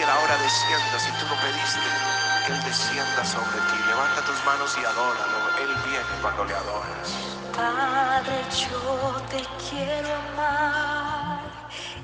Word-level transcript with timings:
que 0.00 0.06
la 0.06 0.18
hora 0.20 0.36
descienda. 0.38 0.98
Si 0.98 1.10
tú 1.18 1.26
lo 1.28 1.36
pediste, 1.44 1.88
que 2.46 2.52
Él 2.52 2.62
descienda 2.64 3.22
sobre 3.22 3.58
ti. 3.68 3.78
Levanta 3.86 4.22
tus 4.22 4.42
manos 4.46 4.74
y 4.80 4.84
adóralo. 4.84 5.38
Él 5.62 5.72
viene 5.84 6.14
cuando 6.22 6.44
le 6.46 6.54
adoras. 6.54 7.08
Padre, 7.54 8.38
yo 8.64 8.80
te 9.32 9.42
quiero 9.68 10.08
amar 10.24 11.40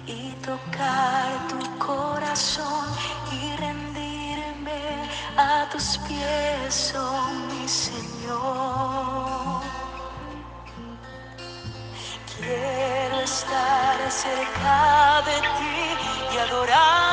y 0.06 0.32
tocar 0.48 1.28
tu 1.48 1.78
corazón 1.78 2.86
y 3.32 3.56
rendirme 3.56 5.08
a 5.38 5.66
tus 5.72 5.98
pies, 6.06 6.94
oh 6.98 7.30
mi 7.48 7.66
Señor. 7.66 9.62
Quiero 12.36 13.20
estar 13.20 13.96
cerca 14.10 15.22
de 15.28 15.36
ti 15.56 16.34
y 16.34 16.38
adorarte 16.38 17.05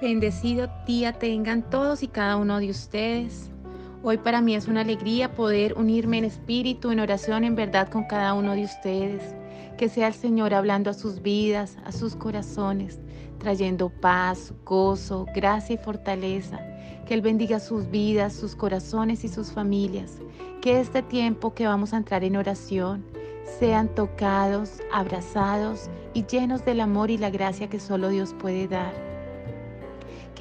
Bendecido 0.00 0.66
día 0.86 1.12
tengan 1.12 1.62
todos 1.68 2.02
y 2.02 2.08
cada 2.08 2.38
uno 2.38 2.58
de 2.58 2.70
ustedes. 2.70 3.50
Hoy 4.02 4.16
para 4.16 4.40
mí 4.40 4.54
es 4.54 4.66
una 4.66 4.80
alegría 4.80 5.34
poder 5.34 5.74
unirme 5.76 6.16
en 6.16 6.24
espíritu, 6.24 6.90
en 6.90 7.00
oración, 7.00 7.44
en 7.44 7.54
verdad 7.54 7.90
con 7.90 8.04
cada 8.04 8.32
uno 8.32 8.54
de 8.54 8.64
ustedes. 8.64 9.22
Que 9.76 9.90
sea 9.90 10.06
el 10.06 10.14
Señor 10.14 10.54
hablando 10.54 10.88
a 10.88 10.94
sus 10.94 11.20
vidas, 11.20 11.76
a 11.84 11.92
sus 11.92 12.16
corazones, 12.16 12.98
trayendo 13.40 13.90
paz, 13.90 14.54
gozo, 14.64 15.26
gracia 15.34 15.74
y 15.74 15.84
fortaleza. 15.84 16.58
Que 17.06 17.12
Él 17.12 17.20
bendiga 17.20 17.60
sus 17.60 17.90
vidas, 17.90 18.32
sus 18.32 18.56
corazones 18.56 19.22
y 19.24 19.28
sus 19.28 19.52
familias. 19.52 20.16
Que 20.62 20.80
este 20.80 21.02
tiempo 21.02 21.52
que 21.52 21.66
vamos 21.66 21.92
a 21.92 21.98
entrar 21.98 22.24
en 22.24 22.36
oración 22.36 23.04
sean 23.58 23.94
tocados, 23.94 24.80
abrazados 24.94 25.90
y 26.14 26.24
llenos 26.24 26.64
del 26.64 26.80
amor 26.80 27.10
y 27.10 27.18
la 27.18 27.28
gracia 27.28 27.68
que 27.68 27.80
solo 27.80 28.08
Dios 28.08 28.34
puede 28.38 28.66
dar. 28.66 29.09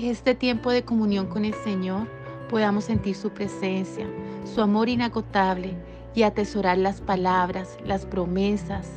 Este 0.02 0.34
tiempo 0.34 0.72
de 0.72 0.86
comunión 0.86 1.26
con 1.26 1.44
el 1.44 1.54
Señor 1.54 2.08
podamos 2.50 2.86
sentir 2.86 3.18
su 3.18 3.32
presencia, 3.32 4.08
su 4.46 4.62
amor 4.62 4.88
inagotable 4.88 5.76
y 6.16 6.24
atesorar 6.24 6.78
las 6.78 7.02
palabras, 7.02 7.78
las 7.86 8.06
promesas 8.06 8.88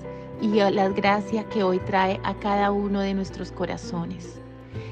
y 0.41 0.47
las 0.47 0.95
gracias 0.95 1.45
que 1.47 1.65
hoy 1.65 1.81
trae 1.81 2.21
a 2.23 2.35
cada 2.35 2.71
uno 2.71 3.01
de 3.01 3.15
nuestros 3.15 3.51
corazones. 3.51 4.39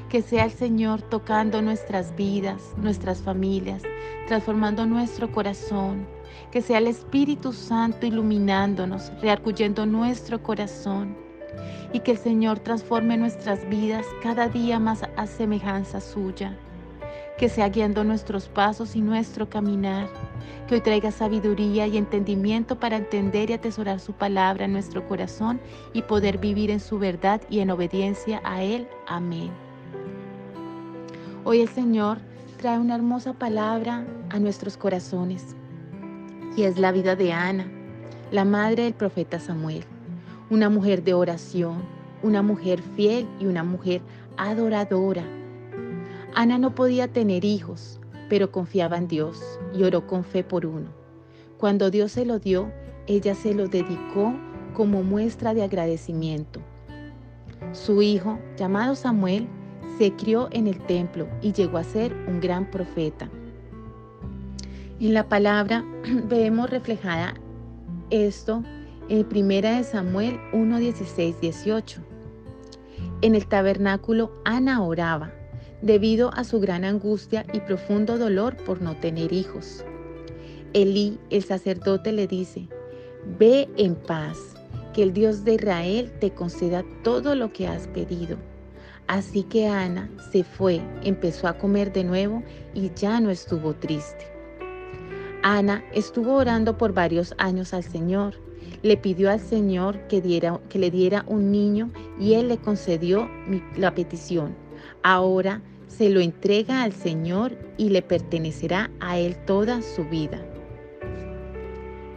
Que 0.09 0.21
sea 0.21 0.43
el 0.43 0.51
Señor 0.51 1.01
tocando 1.01 1.61
nuestras 1.61 2.13
vidas, 2.17 2.73
nuestras 2.75 3.21
familias, 3.21 3.81
transformando 4.27 4.85
nuestro 4.85 5.31
corazón. 5.31 6.05
Que 6.51 6.61
sea 6.61 6.79
el 6.79 6.87
Espíritu 6.87 7.53
Santo 7.53 8.05
iluminándonos, 8.05 9.13
rearguyendo 9.21 9.85
nuestro 9.85 10.43
corazón 10.43 11.30
y 11.93 11.99
que 11.99 12.11
el 12.11 12.17
Señor 12.17 12.59
transforme 12.59 13.17
nuestras 13.17 13.67
vidas 13.69 14.05
cada 14.21 14.47
día 14.47 14.79
más 14.79 15.03
a 15.15 15.27
semejanza 15.27 15.99
suya. 15.99 16.57
Que 17.37 17.49
sea 17.49 17.69
guiando 17.69 18.03
nuestros 18.03 18.47
pasos 18.47 18.95
y 18.95 19.01
nuestro 19.01 19.49
caminar. 19.49 20.07
Que 20.67 20.75
hoy 20.75 20.81
traiga 20.81 21.11
sabiduría 21.11 21.87
y 21.87 21.97
entendimiento 21.97 22.79
para 22.79 22.97
entender 22.97 23.49
y 23.49 23.53
atesorar 23.53 23.99
su 23.99 24.13
palabra 24.13 24.65
en 24.65 24.73
nuestro 24.73 25.07
corazón 25.07 25.59
y 25.93 26.03
poder 26.03 26.37
vivir 26.37 26.69
en 26.71 26.79
su 26.79 26.99
verdad 26.99 27.41
y 27.49 27.59
en 27.59 27.71
obediencia 27.71 28.41
a 28.43 28.61
Él. 28.63 28.87
Amén. 29.07 29.51
Hoy 31.43 31.61
el 31.61 31.69
Señor 31.69 32.19
trae 32.57 32.77
una 32.77 32.95
hermosa 32.95 33.33
palabra 33.33 34.05
a 34.29 34.39
nuestros 34.39 34.77
corazones 34.77 35.55
y 36.55 36.63
es 36.63 36.77
la 36.77 36.91
vida 36.91 37.15
de 37.15 37.33
Ana, 37.33 37.65
la 38.31 38.45
madre 38.45 38.83
del 38.83 38.93
profeta 38.93 39.39
Samuel 39.39 39.83
una 40.51 40.69
mujer 40.69 41.01
de 41.05 41.13
oración, 41.13 41.81
una 42.21 42.41
mujer 42.41 42.81
fiel 42.97 43.25
y 43.39 43.45
una 43.45 43.63
mujer 43.63 44.01
adoradora. 44.35 45.23
Ana 46.35 46.57
no 46.57 46.75
podía 46.75 47.07
tener 47.07 47.45
hijos, 47.45 48.01
pero 48.27 48.51
confiaba 48.51 48.97
en 48.97 49.07
Dios 49.07 49.41
y 49.73 49.83
oró 49.83 50.05
con 50.05 50.25
fe 50.25 50.43
por 50.43 50.65
uno. 50.65 50.89
Cuando 51.57 51.89
Dios 51.89 52.11
se 52.11 52.25
lo 52.25 52.37
dio, 52.37 52.69
ella 53.07 53.33
se 53.33 53.53
lo 53.53 53.69
dedicó 53.69 54.33
como 54.73 55.03
muestra 55.03 55.53
de 55.53 55.63
agradecimiento. 55.63 56.59
Su 57.71 58.01
hijo, 58.01 58.37
llamado 58.57 58.93
Samuel, 58.95 59.47
Se 59.97 60.13
crió 60.13 60.49
en 60.51 60.67
el 60.67 60.79
templo 60.79 61.27
y 61.41 61.53
llegó 61.53 61.77
a 61.77 61.83
ser 61.83 62.13
un 62.27 62.41
gran 62.41 62.69
profeta. 62.71 63.29
En 64.99 65.13
la 65.13 65.29
palabra 65.29 65.85
vemos 66.27 66.69
reflejada 66.69 67.35
esto 68.09 68.63
en 69.11 69.27
1 69.29 69.83
Samuel 69.83 70.39
1, 70.53 70.79
16, 70.79 71.41
18. 71.41 72.01
En 73.21 73.35
el 73.35 73.45
tabernáculo 73.45 74.31
Ana 74.45 74.81
oraba 74.81 75.33
debido 75.81 76.33
a 76.33 76.45
su 76.45 76.61
gran 76.61 76.85
angustia 76.85 77.45
y 77.51 77.59
profundo 77.59 78.17
dolor 78.17 78.55
por 78.63 78.81
no 78.81 78.95
tener 78.95 79.33
hijos. 79.33 79.83
Elí, 80.71 81.19
el 81.29 81.43
sacerdote, 81.43 82.13
le 82.13 82.25
dice, 82.25 82.69
ve 83.37 83.67
en 83.75 83.95
paz, 83.95 84.37
que 84.93 85.03
el 85.03 85.11
Dios 85.11 85.43
de 85.43 85.55
Israel 85.55 86.09
te 86.21 86.31
conceda 86.31 86.85
todo 87.03 87.35
lo 87.35 87.51
que 87.51 87.67
has 87.67 87.89
pedido. 87.89 88.37
Así 89.07 89.43
que 89.43 89.67
Ana 89.67 90.09
se 90.31 90.45
fue, 90.45 90.79
empezó 91.03 91.49
a 91.49 91.57
comer 91.57 91.91
de 91.91 92.05
nuevo 92.05 92.43
y 92.73 92.89
ya 92.95 93.19
no 93.19 93.29
estuvo 93.29 93.73
triste. 93.73 94.25
Ana 95.43 95.83
estuvo 95.93 96.35
orando 96.35 96.77
por 96.77 96.93
varios 96.93 97.35
años 97.39 97.73
al 97.73 97.83
Señor. 97.83 98.50
Le 98.83 98.97
pidió 98.97 99.29
al 99.29 99.39
Señor 99.39 100.07
que, 100.07 100.21
le 100.21 100.91
diera 100.91 101.23
un 101.27 101.51
niño 101.51 101.91
y 102.19 102.33
Él 102.33 102.47
le 102.47 102.57
concedió 102.57 103.29
la 103.77 103.93
petición. 103.93 104.55
Ahora 105.03 105.61
se 105.87 106.09
lo 106.09 106.19
entrega 106.19 106.83
al 106.83 106.93
Señor 106.93 107.57
y 107.77 107.89
le 107.89 108.01
pertenecerá 108.01 108.89
a 108.99 109.19
Él 109.19 109.35
toda 109.45 109.81
su 109.81 110.05
vida. 110.05 110.39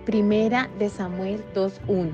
Primera 0.04 0.70
de 0.78 0.88
Samuel 0.88 1.42
2.1 1.54 2.10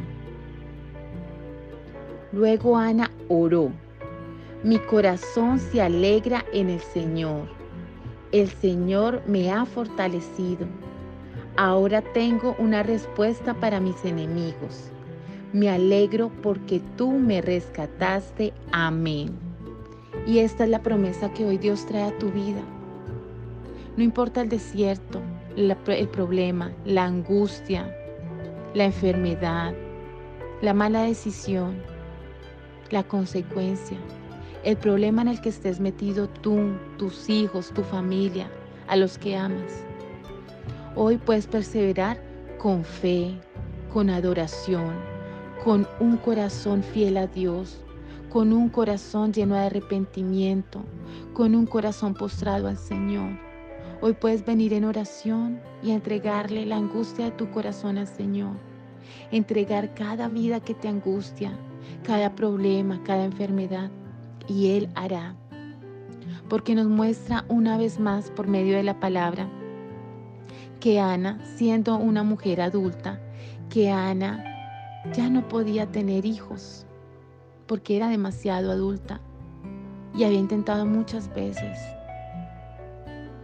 Luego 2.33 2.77
Ana 2.77 3.11
oró. 3.29 3.73
Mi 4.63 4.79
corazón 4.79 5.59
se 5.59 5.83
alegra 5.83 6.45
en 6.53 6.71
el 6.71 6.81
Señor. 6.81 7.49
El 8.31 8.49
Señor 8.49 9.23
me 9.27 9.51
ha 9.51 9.67
fortalecido. 9.67 10.67
Ahora 11.63 12.01
tengo 12.01 12.57
una 12.59 12.83
respuesta 12.83 13.53
para 13.53 13.81
mis 13.81 14.03
enemigos. 14.07 14.91
Me 15.53 15.69
alegro 15.69 16.31
porque 16.43 16.81
tú 16.97 17.11
me 17.11 17.43
rescataste. 17.43 18.55
Amén. 18.73 19.39
Y 20.27 20.39
esta 20.39 20.65
es 20.65 20.71
la 20.71 20.83
promesa 20.83 21.31
que 21.35 21.45
hoy 21.45 21.59
Dios 21.59 21.85
trae 21.85 22.05
a 22.05 22.19
tu 22.19 22.31
vida. 22.31 22.63
No 23.99 24.03
importa 24.03 24.41
el 24.41 24.49
desierto, 24.49 25.21
el 25.55 26.09
problema, 26.09 26.73
la 26.87 27.05
angustia, 27.05 27.95
la 28.73 28.87
enfermedad, 28.87 29.75
la 30.63 30.73
mala 30.73 31.03
decisión, 31.03 31.75
la 32.89 33.03
consecuencia, 33.03 33.99
el 34.65 34.79
problema 34.79 35.21
en 35.21 35.29
el 35.29 35.43
que 35.43 35.51
estés 35.51 35.79
metido 35.79 36.27
tú, 36.27 36.73
tus 36.97 37.29
hijos, 37.29 37.71
tu 37.75 37.83
familia, 37.83 38.51
a 38.89 38.97
los 38.97 39.19
que 39.19 39.37
amas. 39.37 39.90
Hoy 40.97 41.19
puedes 41.19 41.47
perseverar 41.47 42.21
con 42.59 42.85
fe, 42.85 43.39
con 43.93 44.11
adoración, 44.11 44.93
con 45.63 45.87
un 46.01 46.17
corazón 46.17 46.83
fiel 46.83 47.17
a 47.17 47.29
Dios, 47.29 47.81
con 48.29 48.53
un 48.53 48.69
corazón 48.69 49.33
lleno 49.33 49.55
de 49.55 49.67
arrepentimiento, 49.67 50.83
con 51.33 51.55
un 51.55 51.67
corazón 51.67 52.15
postrado 52.15 52.67
al 52.67 52.77
Señor. 52.77 53.39
Hoy 54.01 54.15
puedes 54.15 54.45
venir 54.45 54.73
en 54.73 54.85
oración 54.85 55.61
y 55.81 55.93
entregarle 55.93 56.67
la 56.67 56.79
angustia 56.79 57.27
de 57.27 57.31
tu 57.33 57.49
corazón 57.53 57.97
al 57.97 58.09
Señor. 58.09 58.57
Entregar 59.31 59.95
cada 59.95 60.29
vida 60.29 60.59
que 60.59 60.75
te 60.75 60.89
angustia, 60.89 61.57
cada 62.03 62.35
problema, 62.35 63.01
cada 63.05 63.25
enfermedad. 63.25 63.93
Y 64.49 64.71
Él 64.71 64.89
hará. 64.97 65.37
Porque 66.49 66.75
nos 66.75 66.89
muestra 66.89 67.45
una 67.49 67.79
vez 67.79 68.01
más 68.01 68.29
por 68.33 68.49
medio 68.49 68.77
de 68.77 68.83
la 68.83 68.99
palabra 68.99 69.49
que 70.81 70.99
Ana, 70.99 71.39
siendo 71.57 71.97
una 71.97 72.23
mujer 72.23 72.61
adulta, 72.63 73.21
que 73.69 73.91
Ana 73.91 74.45
ya 75.13 75.29
no 75.29 75.47
podía 75.47 75.87
tener 75.87 76.25
hijos 76.25 76.87
porque 77.67 77.97
era 77.97 78.09
demasiado 78.09 78.73
adulta 78.73 79.21
y 80.15 80.25
había 80.25 80.39
intentado 80.39 80.87
muchas 80.87 81.33
veces. 81.35 81.79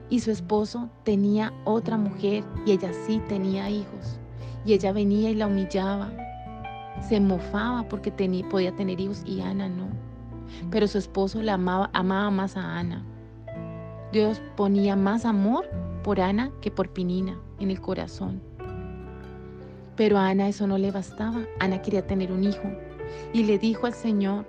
Y 0.09 0.21
su 0.21 0.31
esposo 0.31 0.89
tenía 1.05 1.53
otra 1.65 1.99
mujer 1.99 2.45
y 2.65 2.73
ella 2.73 2.91
sí 3.07 3.21
tenía 3.29 3.69
hijos. 3.69 4.19
Y 4.65 4.73
ella 4.73 4.93
venía 4.93 5.31
y 5.31 5.35
la 5.35 5.47
humillaba. 5.47 6.11
Se 7.09 7.21
mofaba 7.21 7.87
porque 7.89 8.11
podía 8.51 8.75
tener 8.75 9.01
hijos 9.01 9.23
y 9.27 9.41
Ana 9.41 9.69
no. 9.69 9.89
Pero 10.71 10.87
su 10.89 10.99
esposo 10.99 11.43
la 11.43 11.55
amaba 11.55 12.31
más 12.31 12.57
a 12.57 12.79
Ana. 12.79 13.05
Dios 14.13 14.41
ponía 14.57 14.97
más 14.97 15.25
amor 15.25 15.69
por 16.07 16.21
Ana 16.21 16.53
que 16.61 16.71
por 16.71 16.91
Pinina 16.91 17.37
en 17.59 17.69
el 17.69 17.81
corazón. 17.81 18.41
Pero 19.97 20.19
a 20.19 20.29
Ana 20.29 20.49
eso 20.49 20.69
no 20.69 20.79
le 20.79 20.93
bastaba. 20.93 21.45
Ana 21.59 21.83
quería 21.83 22.07
tener 22.07 22.31
un 22.31 22.45
hijo 22.45 22.63
y 23.33 23.43
le 23.43 23.59
dijo 23.59 23.89
al 23.89 23.93
Señor, 23.93 24.47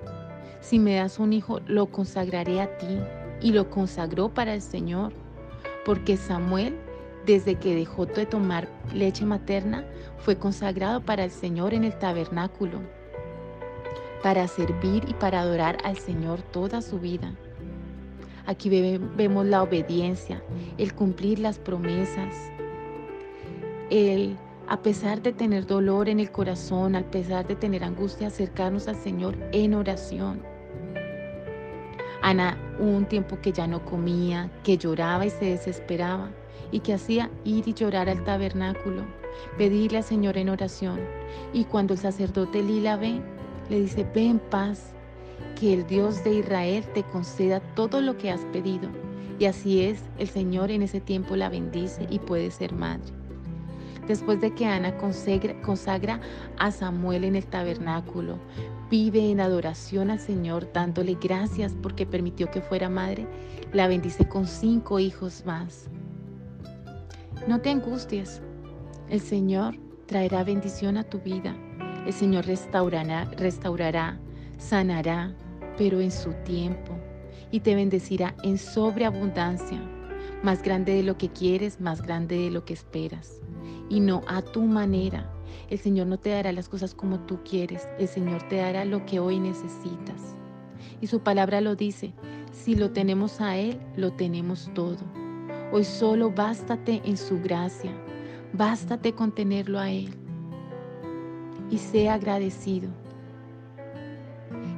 si 0.61 0.77
me 0.77 0.93
das 0.93 1.17
un 1.17 1.33
hijo, 1.33 1.59
lo 1.65 1.87
consagraré 1.87 2.61
a 2.61 2.77
ti. 2.77 2.99
Y 3.41 3.53
lo 3.53 3.71
consagró 3.71 4.29
para 4.29 4.53
el 4.53 4.61
Señor, 4.61 5.13
porque 5.83 6.15
Samuel, 6.15 6.75
desde 7.25 7.55
que 7.55 7.73
dejó 7.73 8.05
de 8.05 8.27
tomar 8.27 8.67
leche 8.93 9.25
materna, 9.25 9.83
fue 10.19 10.37
consagrado 10.37 11.01
para 11.01 11.23
el 11.23 11.31
Señor 11.31 11.73
en 11.73 11.83
el 11.83 11.97
tabernáculo, 11.97 12.81
para 14.21 14.47
servir 14.47 15.05
y 15.07 15.13
para 15.15 15.41
adorar 15.41 15.77
al 15.83 15.97
Señor 15.97 16.39
toda 16.51 16.83
su 16.83 16.99
vida. 16.99 17.33
Aquí 18.47 18.69
vemos 18.69 19.45
la 19.45 19.61
obediencia, 19.61 20.41
el 20.77 20.93
cumplir 20.93 21.39
las 21.39 21.59
promesas, 21.59 22.33
el 23.89 24.37
a 24.69 24.81
pesar 24.81 25.21
de 25.21 25.33
tener 25.33 25.65
dolor 25.65 26.09
en 26.09 26.19
el 26.19 26.31
corazón, 26.31 26.95
a 26.95 27.03
pesar 27.03 27.45
de 27.45 27.55
tener 27.55 27.83
angustia, 27.83 28.27
acercarnos 28.27 28.87
al 28.87 28.95
Señor 28.95 29.35
en 29.51 29.73
oración. 29.73 30.41
Ana 32.21 32.57
un 32.79 33.05
tiempo 33.05 33.37
que 33.41 33.51
ya 33.51 33.67
no 33.67 33.83
comía, 33.83 34.49
que 34.63 34.77
lloraba 34.77 35.25
y 35.25 35.29
se 35.29 35.45
desesperaba 35.45 36.29
y 36.71 36.79
que 36.79 36.93
hacía 36.93 37.29
ir 37.45 37.67
y 37.67 37.73
llorar 37.73 38.09
al 38.09 38.23
tabernáculo, 38.23 39.03
pedirle 39.57 39.99
al 39.99 40.03
Señor 40.03 40.37
en 40.37 40.49
oración. 40.49 40.99
Y 41.53 41.65
cuando 41.65 41.93
el 41.93 41.99
sacerdote 41.99 42.61
Lila 42.61 42.97
ve, 42.97 43.21
le 43.69 43.81
dice, 43.81 44.05
ve 44.13 44.25
en 44.27 44.39
paz, 44.39 44.93
que 45.59 45.73
el 45.73 45.87
Dios 45.87 46.23
de 46.23 46.35
Israel 46.35 46.85
te 46.93 47.03
conceda 47.03 47.59
todo 47.75 48.01
lo 48.01 48.17
que 48.17 48.31
has 48.31 48.41
pedido. 48.45 48.89
Y 49.39 49.45
así 49.45 49.83
es, 49.83 50.03
el 50.17 50.27
Señor 50.27 50.71
en 50.71 50.81
ese 50.81 50.99
tiempo 50.99 51.35
la 51.35 51.49
bendice 51.49 52.07
y 52.09 52.19
puede 52.19 52.51
ser 52.51 52.73
madre. 52.73 53.13
Después 54.07 54.39
de 54.39 54.55
que 54.55 54.65
Ana 54.65 54.97
consagra, 54.97 56.21
a 56.57 56.71
Samuel 56.71 57.25
en 57.25 57.35
el 57.35 57.45
tabernáculo, 57.45 58.39
vive 58.89 59.29
en 59.29 59.41
adoración 59.41 60.09
al 60.09 60.19
Señor, 60.19 60.71
dándole 60.71 61.17
gracias 61.21 61.75
porque 61.81 62.05
permitió 62.05 62.49
que 62.49 62.61
fuera 62.61 62.89
madre, 62.89 63.27
la 63.73 63.87
bendice 63.87 64.27
con 64.27 64.47
cinco 64.47 64.99
hijos 64.99 65.43
más. 65.45 65.89
No 67.47 67.59
te 67.59 67.69
angusties, 67.69 68.41
el 69.09 69.19
Señor 69.19 69.75
traerá 70.05 70.45
bendición 70.45 70.95
a 70.95 71.03
tu 71.03 71.19
vida, 71.19 71.53
el 72.05 72.13
Señor 72.13 72.45
restaurará, 72.45 73.25
restaurará, 73.37 74.17
sanará, 74.57 75.33
pero 75.77 76.01
en 76.01 76.11
su 76.11 76.33
tiempo, 76.43 76.93
y 77.51 77.59
te 77.59 77.75
bendecirá 77.75 78.35
en 78.43 78.57
sobreabundancia, 78.57 79.79
más 80.43 80.61
grande 80.61 80.95
de 80.95 81.03
lo 81.03 81.17
que 81.17 81.29
quieres, 81.29 81.79
más 81.81 82.01
grande 82.01 82.37
de 82.37 82.51
lo 82.51 82.65
que 82.65 82.73
esperas 82.73 83.41
y 83.89 83.99
no 83.99 84.21
a 84.27 84.41
tu 84.41 84.61
manera. 84.63 85.29
El 85.69 85.79
Señor 85.79 86.07
no 86.07 86.17
te 86.17 86.29
dará 86.29 86.51
las 86.51 86.69
cosas 86.69 86.93
como 86.93 87.19
tú 87.21 87.39
quieres, 87.43 87.87
el 87.99 88.07
Señor 88.07 88.43
te 88.47 88.57
dará 88.57 88.85
lo 88.85 89.05
que 89.05 89.19
hoy 89.19 89.39
necesitas. 89.39 90.35
Y 91.01 91.07
su 91.07 91.19
palabra 91.19 91.61
lo 91.61 91.75
dice, 91.75 92.13
si 92.51 92.75
lo 92.75 92.91
tenemos 92.91 93.41
a 93.41 93.57
Él, 93.57 93.79
lo 93.95 94.13
tenemos 94.13 94.69
todo. 94.73 94.97
Hoy 95.71 95.83
solo 95.83 96.31
bástate 96.31 97.01
en 97.03 97.17
su 97.17 97.41
gracia, 97.41 97.91
bástate 98.53 99.13
con 99.13 99.33
tenerlo 99.33 99.79
a 99.79 99.91
Él. 99.91 100.09
Y 101.69 101.77
sea 101.77 102.13
agradecido. 102.13 102.89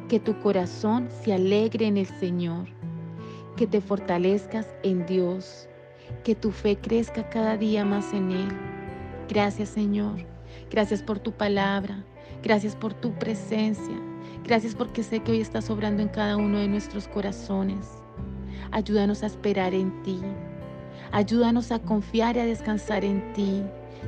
Que 0.10 0.20
tu 0.20 0.38
corazón 0.42 1.08
se 1.24 1.34
alegre 1.34 1.88
en 1.88 1.96
el 1.96 2.08
Señor, 2.08 2.68
que 3.56 3.68
te 3.68 3.80
fortalezcas 3.80 4.68
en 4.84 5.06
Dios, 5.06 5.70
que 6.25 6.36
tu 6.36 6.51
fe 6.51 6.78
crezca 6.78 7.30
cada 7.30 7.56
día 7.56 7.86
más 7.86 8.12
en 8.13 8.32
Él 8.32 8.70
Gracias 9.30 9.70
Señor. 9.70 10.25
Gracias 10.72 11.04
por 11.04 11.20
tu 11.20 11.32
palabra. 11.32 12.04
Gracias 12.42 12.75
por 12.75 12.96
tu 12.96 13.12
presencia. 13.13 13.96
Gracias 14.44 14.74
porque 14.74 15.04
sé 15.04 15.20
que 15.20 15.34
hoy 15.34 15.42
estás 15.42 15.70
obrando 15.70 16.01
en 16.01 16.10
cada 16.10 16.36
uno 16.36 16.58
de 16.58 16.68
nuestros 16.68 17.08
corazones. 17.08 17.88
Ayúdanos 18.72 19.22
a 19.22 19.28
esperar 19.28 19.75
en 19.75 20.01
ti. 20.01 20.20
Ayúdanos 21.12 21.72
a 21.72 21.78
confiar 21.78 22.38
y 22.38 22.39
a 22.39 22.46
descansar 22.46 23.06
en 23.06 23.32
ti. 23.34 23.63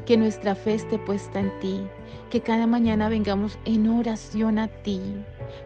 Que 0.06 0.18
nuestra 0.18 0.56
fe 0.56 0.76
esté 0.76 0.98
puesta 1.00 1.40
en 1.40 1.52
ti, 1.60 1.82
que 2.30 2.42
cada 2.42 2.68
mañana 2.68 3.10
vengamos 3.10 3.58
en 3.66 3.88
oración 3.88 4.60
a 4.60 4.68
ti 4.68 5.02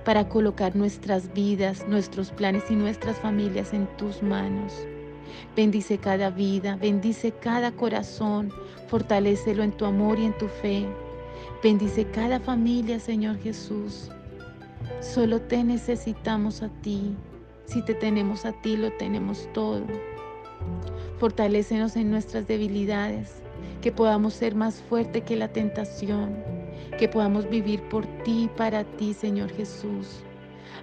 para 0.04 0.28
colocar 0.28 0.76
nuestras 0.76 1.34
vidas, 1.34 1.88
nuestros 1.88 2.32
planes 2.32 2.64
y 2.70 2.76
nuestras 2.76 3.18
familias 3.18 3.74
en 3.74 3.88
tus 3.98 4.22
manos. 4.24 4.74
Bendice 5.56 5.98
cada 5.98 6.30
vida, 6.30 6.76
bendice 6.76 7.32
cada 7.32 7.72
corazón, 7.72 8.52
fortalécelo 8.88 9.64
en 9.64 9.72
tu 9.72 9.86
amor 9.86 10.20
y 10.20 10.26
en 10.26 10.38
tu 10.38 10.48
fe. 10.48 10.86
Bendice 11.64 12.06
cada 12.06 12.40
familia, 12.40 13.00
Señor 13.00 13.38
Jesús. 13.40 14.10
Solo 15.02 15.42
te 15.42 15.64
necesitamos 15.64 16.62
a 16.62 16.70
ti. 16.82 17.16
Si 17.66 17.82
te 17.84 17.94
tenemos 17.94 18.46
a 18.46 18.52
ti, 18.62 18.78
lo 18.78 18.92
tenemos 18.94 19.48
todo. 19.54 19.86
Fortalécenos 21.18 21.96
en 21.96 22.12
nuestras 22.12 22.48
debilidades, 22.48 23.42
que 23.86 23.92
podamos 23.92 24.34
ser 24.34 24.56
más 24.56 24.82
fuertes 24.82 25.22
que 25.26 25.36
la 25.36 25.48
tentación, 25.48 26.36
que 26.98 27.08
podamos 27.08 27.48
vivir 27.48 27.84
por 27.84 28.08
ti 28.24 28.46
y 28.46 28.48
para 28.48 28.84
ti, 28.84 29.14
Señor 29.14 29.52
Jesús. 29.52 30.24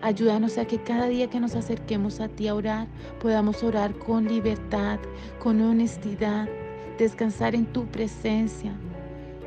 Ayúdanos 0.02 0.56
a 0.56 0.66
que 0.66 0.80
cada 0.80 1.08
día 1.08 1.28
que 1.28 1.40
nos 1.40 1.56
acerquemos 1.56 2.20
a 2.20 2.28
ti 2.28 2.46
a 2.46 2.54
orar, 2.54 2.86
podamos 3.20 3.64
orar 3.64 3.92
con 3.92 4.28
libertad, 4.28 5.00
con 5.40 5.60
honestidad, 5.60 6.48
descansar 6.96 7.56
en 7.56 7.66
tu 7.66 7.86
presencia 7.86 8.72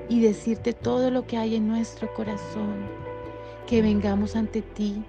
y 0.09 0.19
decirte 0.19 0.73
todo 0.73 1.09
lo 1.09 1.25
que 1.25 1.37
hay 1.37 1.55
en 1.55 1.69
nuestro 1.69 2.13
corazón. 2.13 2.75
Que 3.67 3.81
vengamos 3.81 4.35
ante 4.35 4.63
ti, 4.63 5.01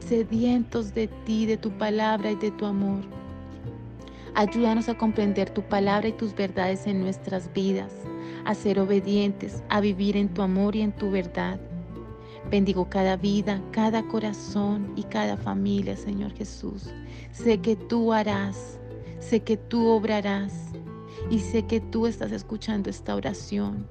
sedientos 0.00 0.94
de 0.94 1.06
ti, 1.06 1.46
de 1.46 1.58
tu 1.58 1.70
palabra 1.70 2.32
y 2.32 2.34
de 2.34 2.50
tu 2.50 2.66
amor. 2.66 3.21
Ayúdanos 4.34 4.88
a 4.88 4.96
comprender 4.96 5.50
tu 5.50 5.62
palabra 5.62 6.08
y 6.08 6.12
tus 6.12 6.34
verdades 6.34 6.86
en 6.86 7.00
nuestras 7.00 7.52
vidas, 7.52 7.92
a 8.46 8.54
ser 8.54 8.80
obedientes, 8.80 9.62
a 9.68 9.80
vivir 9.80 10.16
en 10.16 10.32
tu 10.32 10.40
amor 10.40 10.74
y 10.74 10.80
en 10.80 10.92
tu 10.92 11.10
verdad. 11.10 11.60
Bendigo 12.50 12.88
cada 12.88 13.16
vida, 13.16 13.62
cada 13.72 14.02
corazón 14.02 14.92
y 14.96 15.02
cada 15.04 15.36
familia, 15.36 15.96
Señor 15.96 16.32
Jesús. 16.32 16.90
Sé 17.30 17.58
que 17.58 17.76
tú 17.76 18.12
harás, 18.12 18.80
sé 19.20 19.40
que 19.40 19.58
tú 19.58 19.88
obrarás 19.88 20.72
y 21.30 21.38
sé 21.38 21.66
que 21.66 21.80
tú 21.80 22.06
estás 22.06 22.32
escuchando 22.32 22.88
esta 22.88 23.14
oración. 23.14 23.86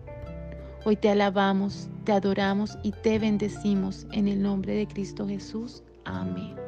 Hoy 0.85 0.95
te 0.95 1.09
alabamos, 1.09 1.87
te 2.03 2.13
adoramos 2.13 2.79
y 2.81 2.91
te 2.91 3.19
bendecimos 3.19 4.07
en 4.11 4.27
el 4.27 4.41
nombre 4.41 4.73
de 4.73 4.87
Cristo 4.87 5.27
Jesús. 5.27 5.83
Amén. 6.03 6.60